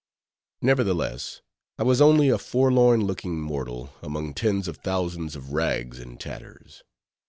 [0.63, 1.41] Nevertheless,
[1.77, 6.81] I was only a forlorn looking mortal among tens of thousands of rags and tatters.